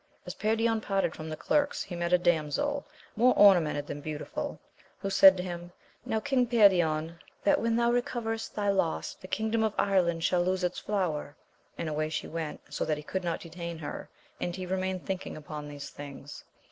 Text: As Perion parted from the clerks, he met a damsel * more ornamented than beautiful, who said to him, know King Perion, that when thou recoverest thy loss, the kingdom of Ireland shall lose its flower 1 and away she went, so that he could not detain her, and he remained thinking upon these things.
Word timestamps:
As 0.25 0.33
Perion 0.33 0.81
parted 0.81 1.13
from 1.15 1.29
the 1.29 1.37
clerks, 1.37 1.83
he 1.83 1.95
met 1.95 2.11
a 2.11 2.17
damsel 2.17 2.87
* 3.01 3.15
more 3.15 3.35
ornamented 3.37 3.85
than 3.85 4.01
beautiful, 4.01 4.57
who 4.97 5.11
said 5.11 5.37
to 5.37 5.43
him, 5.43 5.71
know 6.07 6.19
King 6.19 6.47
Perion, 6.47 7.19
that 7.43 7.61
when 7.61 7.75
thou 7.75 7.91
recoverest 7.91 8.55
thy 8.55 8.69
loss, 8.71 9.13
the 9.13 9.27
kingdom 9.27 9.61
of 9.61 9.75
Ireland 9.77 10.23
shall 10.23 10.41
lose 10.41 10.63
its 10.63 10.79
flower 10.79 11.35
1 11.75 11.83
and 11.83 11.89
away 11.89 12.09
she 12.09 12.27
went, 12.27 12.61
so 12.73 12.83
that 12.83 12.97
he 12.97 13.03
could 13.03 13.23
not 13.23 13.41
detain 13.41 13.77
her, 13.77 14.09
and 14.39 14.55
he 14.55 14.65
remained 14.65 15.05
thinking 15.05 15.37
upon 15.37 15.67
these 15.67 15.91
things. 15.91 16.45